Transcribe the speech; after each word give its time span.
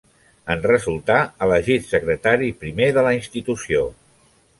En 0.53 0.61
resultà 0.69 1.17
elegit 1.47 1.85
secretari 1.89 2.47
primer 2.63 2.87
de 2.97 3.05
la 3.09 3.13
institució. 3.19 3.85